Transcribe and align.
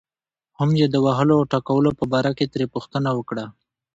هم 0.59 0.69
یې 0.79 0.87
د 0.89 0.95
وهلو 1.05 1.33
او 1.39 1.47
ټکولو 1.53 1.89
په 1.99 2.03
باره 2.11 2.31
کې 2.37 2.45
ترې 2.53 2.65
پوښتنه 2.73 3.09
وکړه. 3.13 3.45